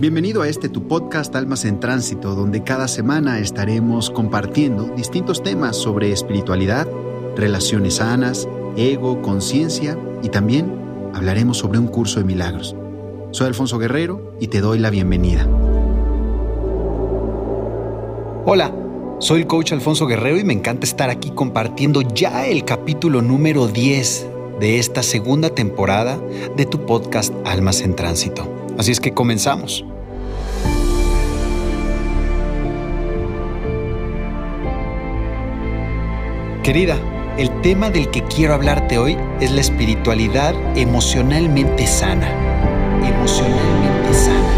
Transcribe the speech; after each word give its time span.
Bienvenido 0.00 0.42
a 0.42 0.48
este 0.48 0.68
tu 0.68 0.86
podcast 0.86 1.34
Almas 1.34 1.64
en 1.64 1.80
Tránsito, 1.80 2.36
donde 2.36 2.62
cada 2.62 2.86
semana 2.86 3.40
estaremos 3.40 4.10
compartiendo 4.10 4.84
distintos 4.94 5.42
temas 5.42 5.76
sobre 5.76 6.12
espiritualidad, 6.12 6.86
relaciones 7.34 7.94
sanas, 7.94 8.48
ego, 8.76 9.20
conciencia 9.22 9.98
y 10.22 10.28
también 10.28 10.72
hablaremos 11.14 11.58
sobre 11.58 11.80
un 11.80 11.88
curso 11.88 12.20
de 12.20 12.26
milagros. 12.26 12.76
Soy 13.32 13.48
Alfonso 13.48 13.76
Guerrero 13.80 14.36
y 14.38 14.46
te 14.46 14.60
doy 14.60 14.78
la 14.78 14.90
bienvenida. 14.90 15.48
Hola, 18.44 18.72
soy 19.18 19.40
el 19.40 19.46
coach 19.48 19.72
Alfonso 19.72 20.06
Guerrero 20.06 20.38
y 20.38 20.44
me 20.44 20.52
encanta 20.52 20.86
estar 20.86 21.10
aquí 21.10 21.30
compartiendo 21.32 22.02
ya 22.02 22.46
el 22.46 22.64
capítulo 22.64 23.20
número 23.20 23.66
10 23.66 24.28
de 24.60 24.78
esta 24.78 25.02
segunda 25.02 25.50
temporada 25.50 26.20
de 26.56 26.66
tu 26.66 26.86
podcast 26.86 27.34
Almas 27.44 27.80
en 27.80 27.96
Tránsito. 27.96 28.57
Así 28.78 28.92
es 28.92 29.00
que 29.00 29.12
comenzamos. 29.12 29.84
Querida, 36.62 36.96
el 37.38 37.60
tema 37.60 37.90
del 37.90 38.08
que 38.10 38.22
quiero 38.22 38.54
hablarte 38.54 38.98
hoy 38.98 39.16
es 39.40 39.50
la 39.50 39.62
espiritualidad 39.62 40.54
emocionalmente 40.76 41.88
sana. 41.88 42.30
Emocionalmente 43.04 44.14
sana. 44.14 44.48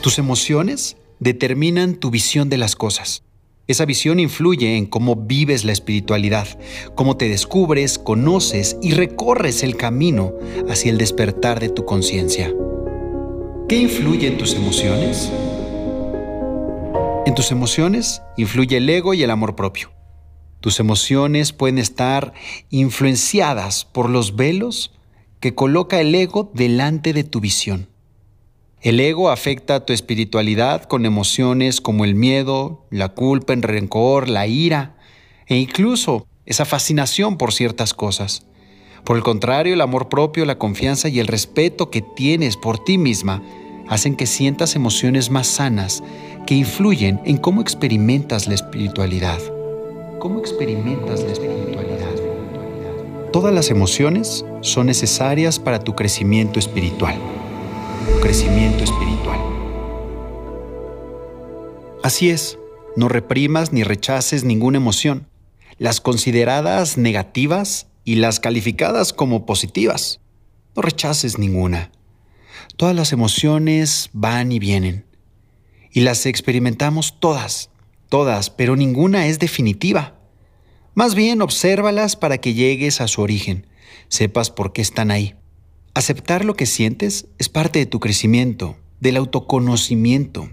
Tus 0.00 0.18
emociones 0.18 0.96
determinan 1.20 1.96
tu 1.96 2.10
visión 2.10 2.48
de 2.48 2.56
las 2.56 2.76
cosas. 2.76 3.24
Esa 3.66 3.84
visión 3.84 4.20
influye 4.20 4.78
en 4.78 4.86
cómo 4.86 5.16
vives 5.16 5.66
la 5.66 5.72
espiritualidad, 5.72 6.48
cómo 6.94 7.18
te 7.18 7.28
descubres, 7.28 7.98
conoces 7.98 8.78
y 8.80 8.92
recorres 8.92 9.62
el 9.62 9.76
camino 9.76 10.32
hacia 10.70 10.90
el 10.90 10.98
despertar 10.98 11.60
de 11.60 11.68
tu 11.68 11.84
conciencia. 11.84 12.52
¿Qué 13.72 13.78
influye 13.78 14.26
en 14.26 14.36
tus 14.36 14.52
emociones? 14.52 15.32
En 17.24 17.34
tus 17.34 17.50
emociones 17.50 18.20
influye 18.36 18.76
el 18.76 18.90
ego 18.90 19.14
y 19.14 19.22
el 19.22 19.30
amor 19.30 19.56
propio. 19.56 19.90
Tus 20.60 20.78
emociones 20.78 21.54
pueden 21.54 21.78
estar 21.78 22.34
influenciadas 22.68 23.86
por 23.86 24.10
los 24.10 24.36
velos 24.36 24.92
que 25.40 25.54
coloca 25.54 26.02
el 26.02 26.14
ego 26.14 26.50
delante 26.52 27.14
de 27.14 27.24
tu 27.24 27.40
visión. 27.40 27.88
El 28.82 29.00
ego 29.00 29.30
afecta 29.30 29.86
tu 29.86 29.94
espiritualidad 29.94 30.82
con 30.82 31.06
emociones 31.06 31.80
como 31.80 32.04
el 32.04 32.14
miedo, 32.14 32.84
la 32.90 33.08
culpa, 33.14 33.54
el 33.54 33.62
rencor, 33.62 34.28
la 34.28 34.46
ira 34.46 34.98
e 35.46 35.56
incluso 35.56 36.26
esa 36.44 36.66
fascinación 36.66 37.38
por 37.38 37.54
ciertas 37.54 37.94
cosas. 37.94 38.44
Por 39.02 39.16
el 39.16 39.22
contrario, 39.22 39.72
el 39.72 39.80
amor 39.80 40.10
propio, 40.10 40.44
la 40.44 40.58
confianza 40.58 41.08
y 41.08 41.20
el 41.20 41.26
respeto 41.26 41.88
que 41.88 42.02
tienes 42.02 42.58
por 42.58 42.78
ti 42.78 42.98
misma 42.98 43.42
hacen 43.88 44.16
que 44.16 44.26
sientas 44.26 44.76
emociones 44.76 45.30
más 45.30 45.46
sanas 45.46 46.02
que 46.46 46.54
influyen 46.54 47.20
en 47.24 47.36
cómo 47.36 47.60
experimentas 47.60 48.46
la 48.48 48.54
espiritualidad. 48.54 49.38
¿Cómo 50.18 50.38
experimentas 50.38 51.22
la 51.22 51.32
espiritualidad? 51.32 52.12
Todas 53.32 53.54
las 53.54 53.70
emociones 53.70 54.44
son 54.60 54.86
necesarias 54.86 55.58
para 55.58 55.78
tu 55.78 55.94
crecimiento 55.94 56.58
espiritual. 56.58 57.16
crecimiento 58.20 58.84
espiritual. 58.84 59.38
Así 62.02 62.30
es, 62.30 62.58
no 62.96 63.08
reprimas 63.08 63.72
ni 63.72 63.84
rechaces 63.84 64.44
ninguna 64.44 64.78
emoción, 64.78 65.28
las 65.78 66.00
consideradas 66.00 66.98
negativas 66.98 67.86
y 68.04 68.16
las 68.16 68.40
calificadas 68.40 69.12
como 69.12 69.46
positivas. 69.46 70.20
No 70.76 70.82
rechaces 70.82 71.38
ninguna. 71.38 71.90
Todas 72.76 72.94
las 72.94 73.12
emociones 73.12 74.10
van 74.12 74.52
y 74.52 74.58
vienen. 74.58 75.04
Y 75.90 76.00
las 76.00 76.26
experimentamos 76.26 77.20
todas, 77.20 77.70
todas, 78.08 78.50
pero 78.50 78.76
ninguna 78.76 79.26
es 79.26 79.38
definitiva. 79.38 80.18
Más 80.94 81.14
bien, 81.14 81.42
obsérvalas 81.42 82.16
para 82.16 82.38
que 82.38 82.54
llegues 82.54 83.00
a 83.00 83.08
su 83.08 83.22
origen, 83.22 83.66
sepas 84.08 84.50
por 84.50 84.72
qué 84.72 84.82
están 84.82 85.10
ahí. 85.10 85.34
Aceptar 85.94 86.44
lo 86.44 86.54
que 86.54 86.66
sientes 86.66 87.26
es 87.38 87.48
parte 87.48 87.78
de 87.78 87.86
tu 87.86 88.00
crecimiento, 88.00 88.76
del 89.00 89.16
autoconocimiento 89.16 90.48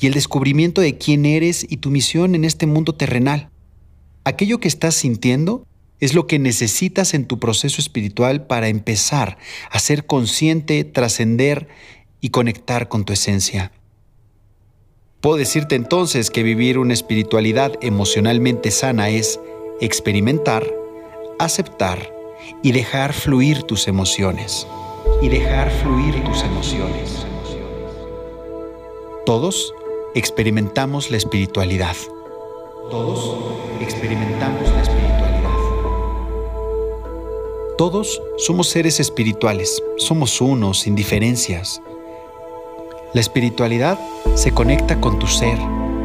y 0.00 0.06
el 0.06 0.14
descubrimiento 0.14 0.80
de 0.80 0.96
quién 0.96 1.26
eres 1.26 1.66
y 1.68 1.78
tu 1.78 1.90
misión 1.90 2.34
en 2.34 2.44
este 2.44 2.66
mundo 2.66 2.94
terrenal. 2.94 3.50
Aquello 4.24 4.60
que 4.60 4.68
estás 4.68 4.94
sintiendo 4.94 5.66
es 6.00 6.14
lo 6.14 6.26
que 6.26 6.38
necesitas 6.38 7.14
en 7.14 7.26
tu 7.26 7.38
proceso 7.38 7.80
espiritual 7.80 8.46
para 8.46 8.68
empezar 8.68 9.38
a 9.70 9.78
ser 9.78 10.06
consciente, 10.06 10.84
trascender 10.84 11.68
y 12.20 12.30
conectar 12.30 12.88
con 12.88 13.04
tu 13.04 13.12
esencia. 13.12 13.72
Puedo 15.20 15.36
decirte 15.36 15.74
entonces 15.74 16.30
que 16.30 16.44
vivir 16.44 16.78
una 16.78 16.94
espiritualidad 16.94 17.72
emocionalmente 17.80 18.70
sana 18.70 19.08
es 19.08 19.40
experimentar, 19.80 20.64
aceptar 21.40 22.12
y 22.62 22.72
dejar 22.72 23.12
fluir 23.12 23.64
tus 23.64 23.88
emociones. 23.88 24.66
Y 25.20 25.28
dejar 25.28 25.70
fluir 25.70 26.22
tus 26.22 26.42
emociones. 26.42 27.26
Todos 29.26 29.74
experimentamos 30.14 31.10
la 31.10 31.16
espiritualidad. 31.16 31.96
Todos 32.90 33.36
experimentamos 33.80 34.70
la 34.70 34.82
espiritualidad. 34.82 35.17
Todos 37.78 38.20
somos 38.38 38.68
seres 38.70 38.98
espirituales, 38.98 39.80
somos 39.98 40.40
uno, 40.40 40.74
sin 40.74 40.96
diferencias. 40.96 41.80
La 43.14 43.20
espiritualidad 43.20 43.96
se 44.34 44.50
conecta 44.50 45.00
con 45.00 45.20
tu 45.20 45.28
ser, 45.28 45.56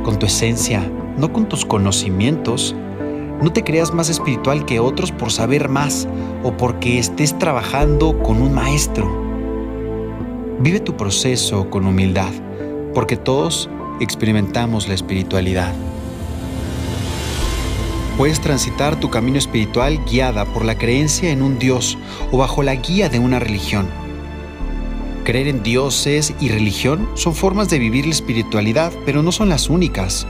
con 0.04 0.20
tu 0.20 0.28
esencia, 0.28 0.88
no 1.18 1.34
con 1.34 1.50
tus 1.50 1.66
conocimientos. 1.66 2.76
No 3.42 3.52
te 3.52 3.64
creas 3.64 3.92
más 3.92 4.10
espiritual 4.10 4.68
que 4.68 4.80
otros 4.80 5.12
por 5.12 5.32
saber 5.32 5.68
más 5.68 6.08
o 6.44 6.56
porque 6.56 7.00
estés 7.00 7.40
trabajando 7.40 8.22
con 8.22 8.40
un 8.40 8.54
maestro. 8.54 9.10
Vive 10.60 10.80
tu 10.80 10.96
proceso 10.96 11.72
con 11.72 11.88
humildad, 11.88 12.34
porque 12.94 13.18
todos 13.18 13.68
experimentamos 14.00 14.88
la 14.88 14.94
espiritualidad. 14.94 15.74
Puedes 18.18 18.40
transitar 18.40 19.00
tu 19.00 19.10
camino 19.10 19.40
espiritual 19.40 20.00
guiada 20.06 20.46
por 20.46 20.66
la 20.66 20.78
creencia 20.78 21.32
en 21.32 21.42
un 21.42 21.58
Dios 21.58 21.98
o 22.32 22.38
bajo 22.38 22.62
la 22.62 22.76
guía 22.76 23.10
de 23.10 23.18
una 23.18 23.40
religión. 23.40 23.90
Creer 25.24 25.48
en 25.48 25.64
dioses 25.64 26.36
y 26.40 26.50
religión 26.50 27.10
son 27.16 27.34
formas 27.34 27.70
de 27.70 27.80
vivir 27.80 28.06
la 28.06 28.12
espiritualidad, 28.12 28.94
pero 29.04 29.24
no 29.24 29.32
son 29.32 29.50
las 29.50 29.68
únicas. 29.68 30.28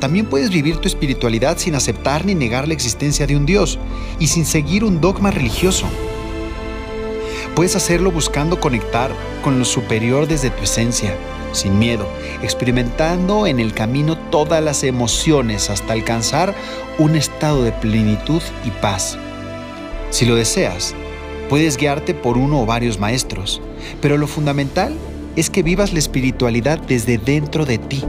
También 0.00 0.24
puedes 0.24 0.48
vivir 0.48 0.78
tu 0.78 0.88
espiritualidad 0.88 1.58
sin 1.58 1.74
aceptar 1.74 2.24
ni 2.24 2.34
negar 2.34 2.66
la 2.68 2.74
existencia 2.74 3.26
de 3.26 3.36
un 3.36 3.44
Dios 3.44 3.78
y 4.18 4.28
sin 4.28 4.46
seguir 4.46 4.82
un 4.82 5.02
dogma 5.02 5.30
religioso. 5.30 5.86
Puedes 7.54 7.76
hacerlo 7.76 8.12
buscando 8.12 8.58
conectar 8.58 9.10
con 9.42 9.58
lo 9.58 9.66
superior 9.66 10.26
desde 10.26 10.48
tu 10.48 10.62
esencia 10.62 11.14
sin 11.54 11.78
miedo, 11.78 12.06
experimentando 12.42 13.46
en 13.46 13.60
el 13.60 13.72
camino 13.72 14.16
todas 14.30 14.62
las 14.62 14.84
emociones 14.84 15.70
hasta 15.70 15.92
alcanzar 15.92 16.54
un 16.98 17.16
estado 17.16 17.62
de 17.62 17.72
plenitud 17.72 18.42
y 18.64 18.70
paz. 18.70 19.18
Si 20.10 20.26
lo 20.26 20.36
deseas, 20.36 20.94
puedes 21.48 21.76
guiarte 21.76 22.14
por 22.14 22.38
uno 22.38 22.62
o 22.62 22.66
varios 22.66 22.98
maestros, 22.98 23.60
pero 24.00 24.16
lo 24.16 24.26
fundamental 24.26 24.94
es 25.36 25.50
que 25.50 25.62
vivas 25.62 25.92
la 25.92 25.98
espiritualidad 25.98 26.78
desde 26.78 27.18
dentro 27.18 27.66
de 27.66 27.78
ti, 27.78 28.04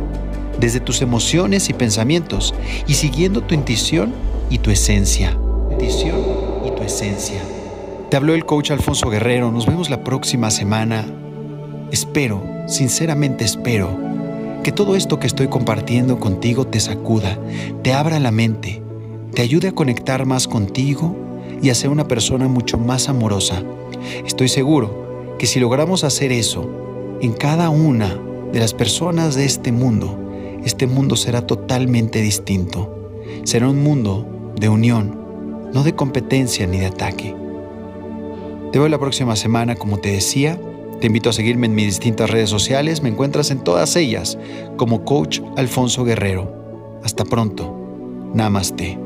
desde 0.60 0.80
tus 0.80 1.02
emociones 1.02 1.70
y 1.70 1.74
pensamientos, 1.74 2.54
y 2.88 2.94
siguiendo 2.94 3.42
tu 3.42 3.56
intuición 3.56 4.14
y 4.50 4.60
tu 4.60 4.72
esencia. 4.72 5.38
Intuición 5.72 6.20
y 6.66 6.72
tu 6.72 6.84
esencia. 6.84 7.42
Te 8.10 8.18
habló 8.18 8.36
el 8.36 8.46
coach 8.46 8.72
Alfonso 8.72 9.10
Guerrero. 9.10 9.52
Nos 9.52 9.66
vemos 9.66 9.90
la 9.90 10.04
próxima 10.04 10.52
semana. 10.52 11.06
Espero 11.96 12.44
sinceramente 12.68 13.46
espero 13.46 13.98
que 14.66 14.74
todo 14.74 14.98
esto 14.98 15.18
que 15.18 15.28
estoy 15.28 15.48
compartiendo 15.48 16.20
contigo 16.20 16.68
te 16.68 16.82
sacuda, 16.82 17.40
te 17.84 17.94
abra 17.94 18.20
la 18.20 18.32
mente, 18.32 18.82
te 19.34 19.42
ayude 19.42 19.70
a 19.70 19.72
conectar 19.72 20.26
más 20.26 20.46
contigo 20.46 21.16
y 21.62 21.70
a 21.70 21.74
ser 21.74 21.92
una 21.92 22.06
persona 22.06 22.50
mucho 22.50 22.78
más 22.78 23.08
amorosa. 23.08 23.64
Estoy 24.28 24.50
seguro 24.50 25.38
que 25.40 25.48
si 25.48 25.62
logramos 25.62 26.04
hacer 26.04 26.34
eso 26.34 26.70
en 27.22 27.32
cada 27.32 27.70
una 27.70 28.14
de 28.52 28.60
las 28.60 28.74
personas 28.74 29.36
de 29.36 29.46
este 29.46 29.72
mundo, 29.72 30.20
este 30.66 30.88
mundo 30.88 31.16
será 31.16 31.48
totalmente 31.48 32.22
distinto. 32.22 33.14
Será 33.46 33.70
un 33.70 33.82
mundo 33.82 34.52
de 34.60 34.68
unión, 34.68 35.70
no 35.74 35.82
de 35.84 35.96
competencia 35.96 36.68
ni 36.68 36.78
de 36.78 36.88
ataque. 36.88 37.34
Te 38.74 38.80
veo 38.80 38.90
la 38.90 39.00
próxima 39.00 39.38
semana, 39.38 39.78
como 39.78 40.00
te 40.00 40.12
decía, 40.12 40.60
te 41.06 41.08
invito 41.08 41.30
a 41.30 41.34
seguirme 41.34 41.68
en 41.68 41.76
mis 41.76 41.86
distintas 41.86 42.32
redes 42.32 42.50
sociales, 42.50 43.04
me 43.04 43.10
encuentras 43.10 43.52
en 43.52 43.64
todas 43.64 43.96
ellas 43.96 44.40
como 44.76 45.06
Coach 45.06 45.40
Alfonso 45.56 46.04
Guerrero. 46.04 47.00
Hasta 47.04 47.24
pronto. 47.26 48.32
Namaste. 48.34 49.05